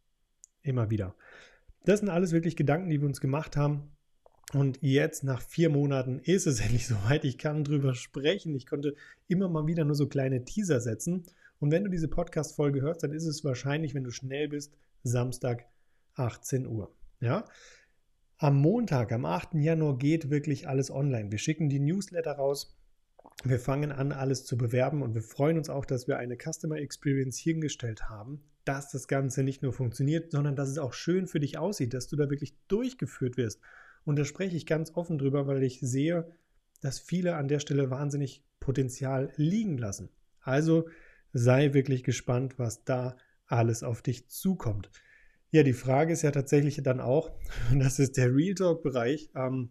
Immer 0.63 0.91
wieder. 0.91 1.15
Das 1.85 2.01
sind 2.01 2.09
alles 2.09 2.33
wirklich 2.33 2.57
Gedanken, 2.57 2.91
die 2.91 3.01
wir 3.01 3.07
uns 3.07 3.21
gemacht 3.21 3.57
haben 3.57 3.94
und 4.53 4.79
jetzt 4.83 5.25
nach 5.25 5.41
vier 5.41 5.71
Monaten 5.71 6.21
ist 6.21 6.47
es 6.47 6.61
endlich 6.63 6.87
soweit. 6.87 7.25
Ich 7.25 7.39
kann 7.39 7.65
drüber 7.65 7.95
sprechen. 7.95 8.55
Ich 8.55 8.67
konnte 8.67 8.95
immer 9.29 9.49
mal 9.49 9.67
wieder 9.67 9.85
nur 9.85 9.95
so 9.95 10.07
kleine 10.07 10.45
Teaser 10.45 10.81
setzen. 10.81 11.25
Und 11.61 11.71
wenn 11.71 11.85
du 11.85 11.91
diese 11.91 12.09
Podcast-Folge 12.09 12.83
hörst, 12.83 13.03
dann 13.03 13.13
ist 13.13 13.27
es 13.27 13.45
wahrscheinlich, 13.45 13.95
wenn 13.95 14.05
du 14.05 14.11
schnell 14.11 14.49
bist, 14.49 14.77
Samstag 15.03 15.65
18 16.15 16.67
Uhr. 16.67 16.95
Ja? 17.21 17.45
Am 18.39 18.61
Montag, 18.61 19.13
am 19.13 19.25
8. 19.25 19.55
Januar 19.55 19.97
geht 19.97 20.31
wirklich 20.31 20.69
alles 20.69 20.91
online. 20.91 21.31
Wir 21.31 21.39
schicken 21.39 21.69
die 21.69 21.81
Newsletter 21.81 22.33
raus. 22.33 22.77
Wir 23.45 23.59
fangen 23.59 23.93
an, 23.93 24.13
alles 24.13 24.45
zu 24.45 24.57
bewerben 24.57 25.03
und 25.03 25.15
wir 25.15 25.23
freuen 25.23 25.59
uns 25.59 25.69
auch, 25.69 25.85
dass 25.85 26.07
wir 26.07 26.19
eine 26.19 26.37
Customer 26.37 26.77
Experience 26.77 27.39
hingestellt 27.39 28.09
haben, 28.09 28.43
dass 28.65 28.91
das 28.91 29.09
Ganze 29.09 29.43
nicht 29.43 29.63
nur 29.63 29.73
funktioniert, 29.73 30.31
sondern 30.33 30.57
dass 30.57 30.69
es 30.69 30.79
auch 30.79 30.93
schön 30.93 31.27
für 31.27 31.41
dich 31.41 31.59
aussieht, 31.59 31.95
dass 31.95 32.07
du 32.07 32.17
da 32.17 32.31
wirklich 32.31 32.55
durchgeführt 32.69 33.37
wirst 33.37 33.61
und 34.05 34.17
da 34.17 34.25
spreche 34.25 34.57
ich 34.57 34.67
ganz 34.67 34.93
offen 34.95 35.19
drüber, 35.19 35.47
weil 35.47 35.63
ich 35.63 35.81
sehe, 35.81 36.31
dass 36.81 36.99
viele 36.99 37.37
an 37.37 37.49
der 37.49 37.61
Stelle 37.61 37.91
wahnsinnig 37.91 38.45
Potenzial 38.61 39.33
liegen 39.37 39.79
lassen. 39.79 40.11
Also 40.41 40.89
sei 41.33 41.73
wirklich 41.73 42.05
gespannt, 42.05 42.59
was 42.59 42.85
da 42.85 43.17
alles 43.47 43.83
auf 43.83 44.03
dich 44.03 44.29
zukommt. 44.29 44.91
Ja, 45.51 45.63
die 45.63 45.73
Frage 45.73 46.13
ist 46.13 46.23
ja 46.23 46.31
tatsächlich 46.31 46.83
dann 46.83 47.01
auch, 47.01 47.31
das 47.75 47.99
ist 47.99 48.17
der 48.17 48.35
Real 48.35 48.55
Talk-Bereich, 48.55 49.31
ähm, 49.35 49.71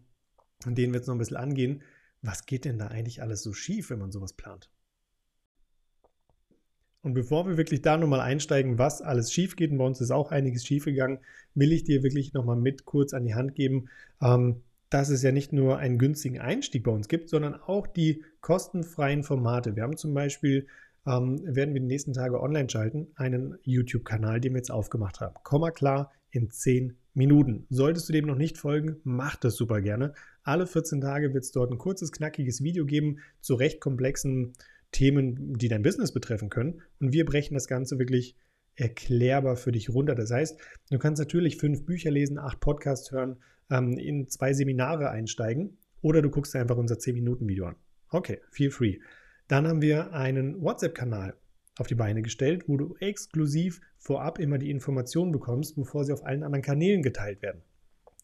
den 0.64 0.92
wir 0.92 0.98
jetzt 0.98 1.06
noch 1.06 1.14
ein 1.14 1.18
bisschen 1.18 1.36
angehen. 1.36 1.82
Was 2.22 2.46
geht 2.46 2.64
denn 2.64 2.78
da 2.78 2.88
eigentlich 2.88 3.20
alles 3.22 3.42
so 3.42 3.52
schief, 3.52 3.90
wenn 3.90 3.98
man 3.98 4.10
sowas 4.10 4.32
plant? 4.32 4.70
Und 7.04 7.12
bevor 7.12 7.46
wir 7.46 7.58
wirklich 7.58 7.82
da 7.82 7.98
nochmal 7.98 8.20
einsteigen, 8.20 8.78
was 8.78 9.02
alles 9.02 9.30
schief 9.30 9.56
geht, 9.56 9.70
und 9.70 9.76
bei 9.76 9.84
uns 9.84 10.00
ist 10.00 10.10
auch 10.10 10.32
einiges 10.32 10.64
schief 10.64 10.86
gegangen, 10.86 11.18
will 11.54 11.70
ich 11.70 11.84
dir 11.84 12.02
wirklich 12.02 12.32
nochmal 12.32 12.56
mit 12.56 12.86
kurz 12.86 13.12
an 13.12 13.24
die 13.24 13.34
Hand 13.34 13.54
geben, 13.54 13.90
ähm, 14.22 14.62
dass 14.88 15.10
es 15.10 15.22
ja 15.22 15.30
nicht 15.30 15.52
nur 15.52 15.76
einen 15.76 15.98
günstigen 15.98 16.40
Einstieg 16.40 16.82
bei 16.82 16.90
uns 16.90 17.08
gibt, 17.08 17.28
sondern 17.28 17.56
auch 17.56 17.86
die 17.86 18.24
kostenfreien 18.40 19.22
Formate. 19.22 19.76
Wir 19.76 19.82
haben 19.82 19.98
zum 19.98 20.14
Beispiel, 20.14 20.66
ähm, 21.06 21.40
werden 21.44 21.74
wir 21.74 21.82
die 21.82 21.86
nächsten 21.86 22.14
Tage 22.14 22.40
online 22.40 22.70
schalten, 22.70 23.08
einen 23.16 23.58
YouTube-Kanal, 23.64 24.40
den 24.40 24.54
wir 24.54 24.58
jetzt 24.58 24.70
aufgemacht 24.70 25.20
haben. 25.20 25.34
Komma 25.42 25.72
klar 25.72 26.10
in 26.30 26.50
10 26.50 26.96
Minuten. 27.12 27.66
Solltest 27.68 28.08
du 28.08 28.14
dem 28.14 28.24
noch 28.24 28.38
nicht 28.38 28.56
folgen, 28.56 28.96
mach 29.04 29.36
das 29.36 29.56
super 29.56 29.82
gerne. 29.82 30.14
Alle 30.42 30.66
14 30.66 31.02
Tage 31.02 31.34
wird 31.34 31.44
es 31.44 31.52
dort 31.52 31.70
ein 31.70 31.76
kurzes, 31.76 32.12
knackiges 32.12 32.62
Video 32.62 32.86
geben 32.86 33.18
zu 33.42 33.56
recht 33.56 33.80
komplexen 33.80 34.54
Themen, 34.94 35.58
die 35.58 35.68
dein 35.68 35.82
Business 35.82 36.12
betreffen 36.12 36.48
können. 36.48 36.82
Und 37.00 37.12
wir 37.12 37.24
brechen 37.24 37.54
das 37.54 37.66
Ganze 37.66 37.98
wirklich 37.98 38.36
erklärbar 38.76 39.56
für 39.56 39.72
dich 39.72 39.90
runter. 39.90 40.14
Das 40.14 40.30
heißt, 40.30 40.58
du 40.90 40.98
kannst 40.98 41.20
natürlich 41.20 41.58
fünf 41.58 41.84
Bücher 41.84 42.10
lesen, 42.10 42.38
acht 42.38 42.60
Podcasts 42.60 43.10
hören, 43.12 43.36
ähm, 43.70 43.98
in 43.98 44.28
zwei 44.28 44.52
Seminare 44.52 45.10
einsteigen 45.10 45.78
oder 46.00 46.22
du 46.22 46.30
guckst 46.30 46.54
dir 46.54 46.60
einfach 46.60 46.76
unser 46.76 46.96
10-Minuten-Video 46.96 47.66
an. 47.66 47.76
Okay, 48.10 48.40
feel 48.50 48.70
free. 48.70 48.98
Dann 49.48 49.66
haben 49.66 49.82
wir 49.82 50.12
einen 50.12 50.62
WhatsApp-Kanal 50.62 51.34
auf 51.78 51.86
die 51.88 51.94
Beine 51.94 52.22
gestellt, 52.22 52.68
wo 52.68 52.76
du 52.76 52.94
exklusiv 53.00 53.80
vorab 53.98 54.38
immer 54.38 54.58
die 54.58 54.70
Informationen 54.70 55.32
bekommst, 55.32 55.76
bevor 55.76 56.04
sie 56.04 56.12
auf 56.12 56.24
allen 56.24 56.44
anderen 56.44 56.62
Kanälen 56.62 57.02
geteilt 57.02 57.42
werden. 57.42 57.62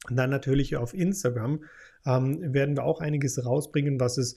Und 0.08 0.16
dann 0.16 0.30
natürlich 0.30 0.76
auf 0.76 0.94
Instagram 0.94 1.64
ähm, 2.06 2.54
werden 2.54 2.76
wir 2.76 2.84
auch 2.84 3.00
einiges 3.00 3.44
rausbringen, 3.44 3.98
was 4.00 4.18
es, 4.18 4.36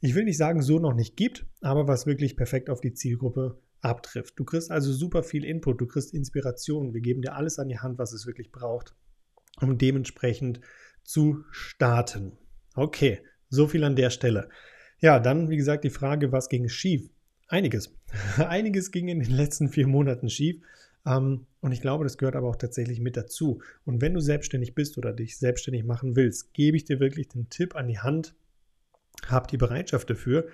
ich 0.00 0.14
will 0.14 0.24
nicht 0.24 0.38
sagen, 0.38 0.62
so 0.62 0.78
noch 0.78 0.94
nicht 0.94 1.16
gibt, 1.16 1.46
aber 1.60 1.86
was 1.86 2.06
wirklich 2.06 2.36
perfekt 2.36 2.70
auf 2.70 2.80
die 2.80 2.94
Zielgruppe 2.94 3.60
abtrifft. 3.82 4.38
Du 4.38 4.44
kriegst 4.44 4.70
also 4.70 4.92
super 4.92 5.22
viel 5.22 5.44
Input, 5.44 5.80
du 5.80 5.86
kriegst 5.86 6.14
Inspiration. 6.14 6.94
Wir 6.94 7.00
geben 7.00 7.22
dir 7.22 7.34
alles 7.34 7.58
an 7.58 7.68
die 7.68 7.78
Hand, 7.78 7.98
was 7.98 8.12
es 8.12 8.26
wirklich 8.26 8.52
braucht, 8.52 8.94
um 9.60 9.78
dementsprechend 9.78 10.60
zu 11.02 11.44
starten. 11.50 12.32
Okay, 12.74 13.20
so 13.48 13.66
viel 13.66 13.84
an 13.84 13.96
der 13.96 14.10
Stelle. 14.10 14.48
Ja, 15.00 15.18
dann, 15.18 15.48
wie 15.50 15.56
gesagt, 15.56 15.84
die 15.84 15.90
Frage, 15.90 16.30
was 16.32 16.48
ging 16.48 16.68
schief? 16.68 17.10
Einiges. 17.48 17.94
Einiges 18.36 18.90
ging 18.92 19.08
in 19.08 19.20
den 19.20 19.32
letzten 19.32 19.68
vier 19.68 19.86
Monaten 19.86 20.28
schief. 20.28 20.62
Ähm, 21.06 21.46
und 21.60 21.72
ich 21.72 21.80
glaube, 21.80 22.04
das 22.04 22.18
gehört 22.18 22.36
aber 22.36 22.48
auch 22.48 22.56
tatsächlich 22.56 23.00
mit 23.00 23.16
dazu. 23.16 23.60
Und 23.84 24.00
wenn 24.02 24.14
du 24.14 24.20
selbstständig 24.20 24.74
bist 24.74 24.98
oder 24.98 25.12
dich 25.12 25.38
selbstständig 25.38 25.84
machen 25.84 26.16
willst, 26.16 26.52
gebe 26.52 26.76
ich 26.76 26.84
dir 26.84 27.00
wirklich 27.00 27.28
den 27.28 27.48
Tipp 27.48 27.74
an 27.74 27.88
die 27.88 27.98
Hand, 27.98 28.34
hab 29.28 29.48
die 29.48 29.56
Bereitschaft 29.56 30.10
dafür, 30.10 30.48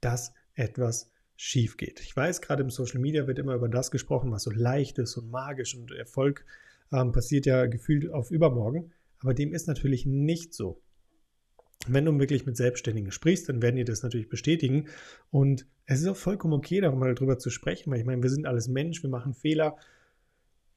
dass 0.00 0.34
etwas 0.54 1.10
schief 1.36 1.76
geht. 1.76 2.00
Ich 2.00 2.16
weiß, 2.16 2.40
gerade 2.40 2.62
im 2.62 2.70
Social 2.70 3.00
Media 3.00 3.26
wird 3.26 3.38
immer 3.38 3.54
über 3.54 3.68
das 3.68 3.90
gesprochen, 3.90 4.30
was 4.30 4.44
so 4.44 4.50
leicht 4.50 4.98
ist 4.98 5.16
und 5.16 5.30
magisch 5.30 5.74
und 5.74 5.90
Erfolg 5.92 6.44
ähm, 6.92 7.12
passiert 7.12 7.46
ja 7.46 7.66
gefühlt 7.66 8.10
auf 8.12 8.30
übermorgen. 8.30 8.92
Aber 9.20 9.34
dem 9.34 9.52
ist 9.52 9.66
natürlich 9.66 10.06
nicht 10.06 10.54
so. 10.54 10.80
Wenn 11.88 12.04
du 12.04 12.16
wirklich 12.18 12.46
mit 12.46 12.56
Selbstständigen 12.56 13.10
sprichst, 13.10 13.48
dann 13.48 13.60
werden 13.60 13.76
die 13.76 13.84
das 13.84 14.02
natürlich 14.02 14.28
bestätigen. 14.28 14.88
Und 15.30 15.66
es 15.86 16.00
ist 16.00 16.06
auch 16.06 16.16
vollkommen 16.16 16.54
okay, 16.54 16.80
darüber 16.80 17.38
zu 17.38 17.50
sprechen, 17.50 17.90
weil 17.90 17.98
ich 17.98 18.06
meine, 18.06 18.22
wir 18.22 18.30
sind 18.30 18.46
alles 18.46 18.68
Mensch, 18.68 19.02
wir 19.02 19.10
machen 19.10 19.34
Fehler 19.34 19.76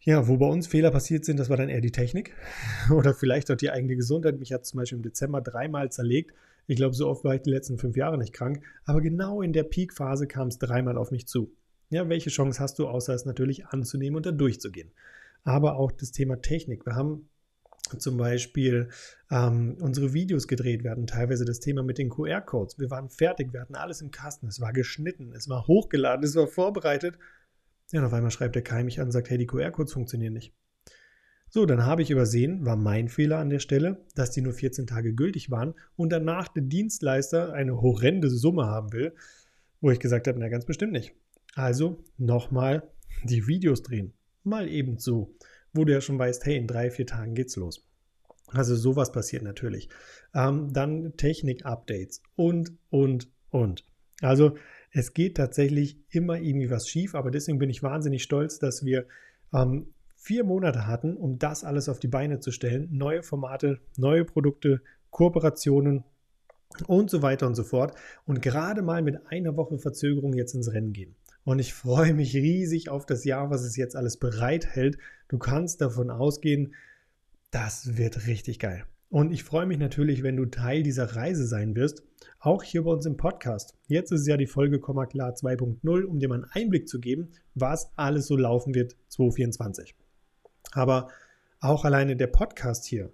ja, 0.05 0.27
wo 0.27 0.37
bei 0.37 0.45
uns 0.45 0.67
Fehler 0.67 0.91
passiert 0.91 1.25
sind, 1.25 1.39
das 1.39 1.49
war 1.49 1.57
dann 1.57 1.67
eher 1.67 1.81
die 1.81 1.91
Technik 1.91 2.33
oder 2.91 3.13
vielleicht 3.13 3.49
auch 3.49 3.55
die 3.55 3.71
eigene 3.71 3.95
Gesundheit. 3.95 4.39
Mich 4.39 4.53
hat 4.53 4.65
zum 4.65 4.77
Beispiel 4.77 4.97
im 4.97 5.03
Dezember 5.03 5.41
dreimal 5.41 5.91
zerlegt. 5.91 6.33
Ich 6.67 6.77
glaube, 6.77 6.95
so 6.95 7.07
oft 7.07 7.23
war 7.23 7.35
ich 7.35 7.41
die 7.41 7.51
letzten 7.51 7.77
fünf 7.77 7.95
Jahre 7.95 8.17
nicht 8.17 8.33
krank. 8.33 8.63
Aber 8.85 9.01
genau 9.01 9.41
in 9.41 9.53
der 9.53 9.63
Peak-Phase 9.63 10.27
kam 10.27 10.47
es 10.47 10.57
dreimal 10.57 10.97
auf 10.97 11.11
mich 11.11 11.27
zu. 11.27 11.53
Ja, 11.89 12.09
welche 12.09 12.29
Chance 12.29 12.59
hast 12.59 12.79
du, 12.79 12.87
außer 12.87 13.13
es 13.13 13.25
natürlich 13.25 13.67
anzunehmen 13.67 14.17
und 14.17 14.25
da 14.25 14.31
durchzugehen? 14.31 14.91
Aber 15.43 15.77
auch 15.77 15.91
das 15.91 16.11
Thema 16.11 16.41
Technik. 16.41 16.85
Wir 16.85 16.95
haben 16.95 17.29
zum 17.99 18.17
Beispiel 18.17 18.89
ähm, 19.29 19.77
unsere 19.79 20.13
Videos 20.13 20.47
gedreht. 20.47 20.83
Wir 20.83 20.91
hatten 20.91 21.05
teilweise 21.05 21.45
das 21.45 21.59
Thema 21.59 21.83
mit 21.83 21.99
den 21.99 22.09
QR-Codes. 22.09 22.79
Wir 22.79 22.89
waren 22.89 23.09
fertig, 23.09 23.53
wir 23.53 23.61
hatten 23.61 23.75
alles 23.75 24.01
im 24.01 24.09
Kasten. 24.09 24.47
Es 24.47 24.59
war 24.59 24.73
geschnitten, 24.73 25.33
es 25.33 25.47
war 25.47 25.67
hochgeladen, 25.67 26.25
es 26.25 26.35
war 26.35 26.47
vorbereitet. 26.47 27.19
Ja, 27.91 27.99
und 27.99 28.07
auf 28.07 28.13
einmal 28.13 28.31
schreibt 28.31 28.55
der 28.55 28.63
Kai 28.63 28.83
mich 28.83 28.99
an 28.99 29.07
und 29.07 29.11
sagt, 29.11 29.29
hey, 29.29 29.37
die 29.37 29.45
QR-Codes 29.45 29.93
funktionieren 29.93 30.33
nicht. 30.33 30.53
So, 31.55 31.65
dann 31.65 31.85
habe 31.85 32.01
ich 32.01 32.11
übersehen, 32.11 32.65
war 32.65 32.75
mein 32.75 33.07
Fehler 33.07 33.37
an 33.37 33.49
der 33.49 33.59
Stelle, 33.59 34.03
dass 34.13 34.29
die 34.29 34.41
nur 34.41 34.51
14 34.51 34.87
Tage 34.87 35.13
gültig 35.13 35.51
waren 35.51 35.73
und 35.95 36.11
danach 36.11 36.49
der 36.49 36.63
Dienstleister 36.63 37.53
eine 37.53 37.81
horrende 37.81 38.29
Summe 38.29 38.65
haben 38.65 38.91
will, 38.91 39.13
wo 39.79 39.89
ich 39.89 40.01
gesagt 40.01 40.27
habe, 40.27 40.37
na 40.37 40.49
ganz 40.49 40.65
bestimmt 40.65 40.91
nicht. 40.91 41.13
Also 41.53 42.03
nochmal 42.17 42.83
die 43.23 43.47
Videos 43.47 43.83
drehen. 43.83 44.11
Mal 44.43 44.67
eben 44.67 44.97
so, 44.97 45.33
wo 45.71 45.85
du 45.85 45.93
ja 45.93 46.01
schon 46.01 46.19
weißt, 46.19 46.45
hey, 46.45 46.57
in 46.57 46.67
drei, 46.67 46.91
vier 46.91 47.07
Tagen 47.07 47.35
geht's 47.35 47.55
los. 47.55 47.87
Also 48.47 48.75
sowas 48.75 49.13
passiert 49.13 49.43
natürlich. 49.43 49.87
Ähm, 50.33 50.73
dann 50.73 51.15
Technik-Updates 51.15 52.21
und, 52.35 52.73
und, 52.89 53.31
und. 53.49 53.85
Also 54.19 54.57
es 54.91 55.13
geht 55.13 55.37
tatsächlich 55.37 56.03
immer 56.09 56.37
irgendwie 56.37 56.69
was 56.69 56.89
schief, 56.89 57.15
aber 57.15 57.31
deswegen 57.31 57.59
bin 57.59 57.69
ich 57.69 57.81
wahnsinnig 57.81 58.23
stolz, 58.23 58.59
dass 58.59 58.83
wir 58.83 59.07
ähm, 59.53 59.93
vier 60.25 60.43
Monate 60.43 60.87
hatten, 60.87 61.15
um 61.15 61.37
das 61.37 61.63
alles 61.63 61.87
auf 61.87 61.99
die 61.99 62.07
Beine 62.07 62.39
zu 62.39 62.51
stellen. 62.51 62.89
Neue 62.91 63.21
Formate, 63.21 63.79
neue 63.95 64.25
Produkte, 64.25 64.81
Kooperationen 65.11 66.03
und 66.87 67.11
so 67.11 67.21
weiter 67.21 67.45
und 67.45 67.53
so 67.53 67.63
fort. 67.63 67.95
Und 68.25 68.41
gerade 68.41 68.81
mal 68.81 69.03
mit 69.03 69.27
einer 69.27 69.55
Woche 69.55 69.77
Verzögerung 69.77 70.33
jetzt 70.33 70.55
ins 70.55 70.73
Rennen 70.73 70.93
gehen. 70.93 71.15
Und 71.43 71.59
ich 71.59 71.75
freue 71.75 72.15
mich 72.15 72.35
riesig 72.35 72.89
auf 72.89 73.05
das 73.05 73.23
Jahr, 73.23 73.51
was 73.51 73.61
es 73.61 73.75
jetzt 73.75 73.95
alles 73.95 74.17
bereithält. 74.17 74.97
Du 75.27 75.37
kannst 75.37 75.79
davon 75.79 76.09
ausgehen, 76.09 76.73
das 77.51 77.95
wird 77.95 78.25
richtig 78.25 78.57
geil. 78.57 78.83
Und 79.09 79.31
ich 79.31 79.43
freue 79.43 79.67
mich 79.67 79.77
natürlich, 79.77 80.23
wenn 80.23 80.37
du 80.37 80.47
Teil 80.47 80.81
dieser 80.81 81.15
Reise 81.15 81.45
sein 81.45 81.75
wirst, 81.75 82.01
auch 82.39 82.63
hier 82.63 82.83
bei 82.83 82.89
uns 82.89 83.05
im 83.05 83.15
Podcast. 83.15 83.75
Jetzt 83.87 84.11
ist 84.11 84.25
ja 84.25 84.37
die 84.37 84.47
Folge 84.47 84.79
Komma 84.79 85.05
klar 85.05 85.33
2.0, 85.33 86.03
um 86.03 86.19
dir 86.19 86.29
mal 86.29 86.35
einen 86.35 86.51
Einblick 86.51 86.89
zu 86.89 86.99
geben, 86.99 87.29
was 87.53 87.91
alles 87.95 88.25
so 88.25 88.35
laufen 88.35 88.73
wird 88.73 88.97
2024. 89.09 89.95
Aber 90.75 91.09
auch 91.61 91.85
alleine 91.85 92.15
der 92.15 92.27
Podcast 92.27 92.85
hier. 92.85 93.11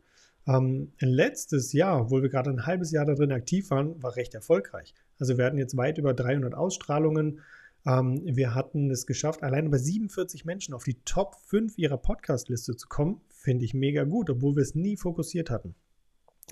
Ähm, 0.48 0.91
letztes 1.00 1.74
Jahr, 1.74 2.01
obwohl 2.01 2.24
wir 2.24 2.30
gerade 2.30 2.50
ein 2.50 2.65
halbes 2.65 2.91
Jahr 2.91 3.06
da 3.06 3.13
drin 3.13 3.32
aktiv 3.32 3.70
waren, 3.70 4.01
war 4.01 4.15
recht 4.15 4.34
erfolgreich. 4.34 4.94
Also 5.20 5.38
wir 5.38 5.46
hatten 5.46 5.58
jetzt 5.58 5.77
weit 5.77 6.00
über 6.00 6.13
300 6.13 6.56
Ausstrahlungen. 6.56 7.41
Ähm, 7.86 8.22
wir 8.25 8.56
hatten 8.56 8.89
es 8.89 9.06
geschafft, 9.06 9.44
alleine 9.44 9.70
bei 9.70 9.77
47 9.77 10.46
Menschen 10.46 10.74
auf 10.74 10.84
die 10.84 11.00
Top 11.06 11.36
5 11.46 11.77
ihrer 11.77 11.98
Podcast-Liste 11.98 12.75
zu 12.75 12.88
kommen. 12.88 13.22
Finde 13.30 13.65
ich 13.65 13.74
mega 13.74 14.03
gut, 14.03 14.30
obwohl 14.30 14.56
wir 14.56 14.63
es 14.63 14.75
nie 14.75 14.98
fokussiert 14.98 15.51
hatten. 15.51 15.75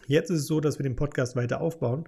Jetzt 0.05 0.29
ist 0.29 0.41
es 0.41 0.47
so, 0.47 0.59
dass 0.61 0.77
wir 0.77 0.83
den 0.83 0.95
Podcast 0.95 1.35
weiter 1.35 1.59
aufbauen. 1.59 2.05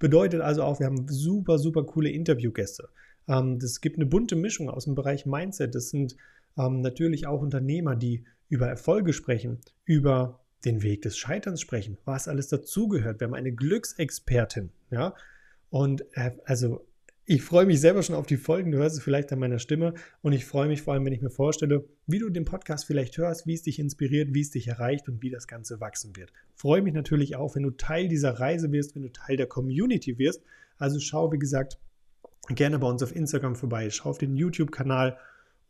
Bedeutet 0.00 0.40
also 0.40 0.64
auch, 0.64 0.80
wir 0.80 0.86
haben 0.86 1.06
super, 1.08 1.58
super 1.58 1.84
coole 1.84 2.10
Interviewgäste. 2.10 2.88
Ähm, 3.28 3.60
das 3.60 3.80
gibt 3.80 3.96
eine 3.96 4.06
bunte 4.06 4.34
Mischung 4.34 4.68
aus 4.68 4.84
dem 4.84 4.96
Bereich 4.96 5.24
Mindset. 5.24 5.76
Das 5.76 5.90
sind 5.90 6.16
ähm, 6.58 6.80
natürlich 6.80 7.26
auch 7.26 7.40
Unternehmer, 7.40 7.96
die 7.96 8.24
über 8.48 8.68
Erfolge 8.68 9.12
sprechen, 9.12 9.60
über 9.84 10.40
den 10.64 10.82
Weg 10.82 11.02
des 11.02 11.16
Scheiterns 11.16 11.60
sprechen, 11.60 11.98
was 12.04 12.28
alles 12.28 12.48
dazugehört. 12.48 13.20
Wir 13.20 13.26
haben 13.26 13.34
eine 13.34 13.52
Glücksexpertin, 13.52 14.70
ja. 14.90 15.14
Und 15.70 16.04
äh, 16.12 16.32
also 16.44 16.86
ich 17.24 17.42
freue 17.42 17.66
mich 17.66 17.80
selber 17.80 18.02
schon 18.02 18.16
auf 18.16 18.26
die 18.26 18.36
Folgen. 18.36 18.72
Du 18.72 18.78
hörst 18.78 18.96
es 18.96 19.02
vielleicht 19.02 19.32
an 19.32 19.38
meiner 19.38 19.60
Stimme. 19.60 19.94
Und 20.22 20.32
ich 20.32 20.44
freue 20.44 20.66
mich 20.66 20.82
vor 20.82 20.92
allem, 20.92 21.04
wenn 21.04 21.12
ich 21.12 21.22
mir 21.22 21.30
vorstelle, 21.30 21.84
wie 22.06 22.18
du 22.18 22.28
den 22.30 22.44
Podcast 22.44 22.84
vielleicht 22.84 23.16
hörst, 23.16 23.46
wie 23.46 23.54
es 23.54 23.62
dich 23.62 23.78
inspiriert, 23.78 24.34
wie 24.34 24.40
es 24.40 24.50
dich 24.50 24.66
erreicht 24.66 25.08
und 25.08 25.22
wie 25.22 25.30
das 25.30 25.46
Ganze 25.46 25.80
wachsen 25.80 26.16
wird. 26.16 26.32
Freue 26.56 26.82
mich 26.82 26.94
natürlich 26.94 27.36
auch, 27.36 27.54
wenn 27.54 27.62
du 27.62 27.70
Teil 27.70 28.08
dieser 28.08 28.40
Reise 28.40 28.72
wirst, 28.72 28.96
wenn 28.96 29.02
du 29.02 29.12
Teil 29.12 29.36
der 29.36 29.46
Community 29.46 30.18
wirst. 30.18 30.42
Also 30.78 30.98
schau, 30.98 31.32
wie 31.32 31.38
gesagt, 31.38 31.78
gerne 32.48 32.78
bei 32.80 32.88
uns 32.88 33.02
auf 33.02 33.14
Instagram 33.14 33.54
vorbei. 33.54 33.88
Schau 33.90 34.10
auf 34.10 34.18
den 34.18 34.34
YouTube-Kanal 34.34 35.16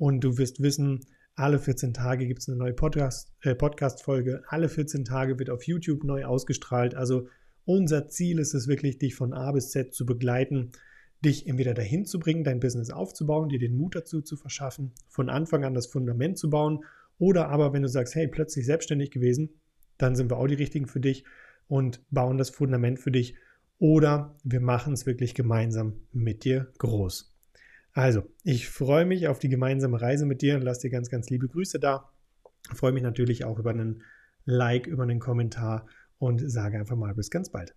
und 0.03 0.19
du 0.25 0.37
wirst 0.37 0.61
wissen, 0.61 1.07
alle 1.37 1.61
14 1.61 1.95
Tage 1.95 2.27
gibt 2.27 2.41
es 2.41 2.49
eine 2.49 2.59
neue 2.59 2.73
äh, 2.73 2.75
Podcast-Folge. 2.75 3.51
Äh, 3.51 3.55
Podcast 3.55 4.05
Alle 4.49 4.69
14 4.69 5.05
Tage 5.05 5.39
wird 5.39 5.49
auf 5.49 5.63
YouTube 5.63 6.03
neu 6.03 6.25
ausgestrahlt. 6.25 6.97
Also 6.97 7.29
unser 7.67 8.09
Ziel 8.09 8.41
ist 8.41 8.53
es 8.53 8.67
wirklich, 8.67 8.99
dich 8.99 9.15
von 9.15 9.33
A 9.33 9.53
bis 9.53 9.71
Z 9.71 9.95
zu 9.95 10.05
begleiten 10.05 10.73
dich 11.25 11.47
entweder 11.47 11.73
dahin 11.73 12.05
zu 12.05 12.19
bringen, 12.19 12.43
dein 12.43 12.59
Business 12.59 12.91
aufzubauen, 12.91 13.49
dir 13.49 13.61
den 13.61 13.77
Mut 13.77 13.95
dazu 13.95 14.23
zu 14.23 14.37
verschaffen, 14.37 14.91
von 15.09 15.29
Anfang 15.29 15.65
an 15.65 15.73
das 15.73 15.87
Fundament 15.87 16.37
zu 16.37 16.51
bauen. 16.51 16.81
Oder 17.21 17.49
aber, 17.49 17.73
wenn 17.73 17.83
du 17.83 17.89
sagst, 17.89 18.17
hey, 18.17 18.27
plötzlich 18.27 18.67
selbstständig 18.67 19.13
gewesen, 19.13 19.51
dann 19.99 20.17
sind 20.17 20.33
wir 20.33 20.37
auch 20.37 20.49
die 20.49 20.55
richtigen 20.55 20.89
für 20.89 20.99
dich 20.99 21.25
und 21.69 22.01
bauen 22.11 22.39
das 22.39 22.51
Fundament 22.51 22.99
für 22.99 23.13
dich. 23.13 23.37
Oder 23.79 24.37
wir 24.43 24.61
machen 24.61 24.95
es 24.95 25.07
wirklich 25.07 25.37
gemeinsam 25.37 25.95
mit 26.11 26.43
dir 26.43 26.73
groß. 26.79 27.32
Also, 27.93 28.23
ich 28.43 28.69
freue 28.69 29.05
mich 29.05 29.29
auf 29.29 29.39
die 29.39 29.51
gemeinsame 29.51 30.01
Reise 30.01 30.25
mit 30.25 30.41
dir 30.41 30.57
und 30.57 30.63
lass 30.63 30.79
dir 30.79 30.91
ganz, 30.91 31.11
ganz 31.11 31.29
liebe 31.29 31.49
Grüße 31.49 31.79
da. 31.79 32.11
Freue 32.75 32.93
mich 32.93 33.03
natürlich 33.03 33.45
auch 33.45 33.59
über 33.59 33.71
einen 33.71 34.03
Like, 34.45 34.87
über 34.87 35.03
einen 35.03 35.21
Kommentar 35.21 35.87
und 36.19 36.51
sage 36.51 36.79
einfach 36.79 36.97
mal 36.97 37.15
bis 37.15 37.31
ganz 37.31 37.51
bald. 37.51 37.75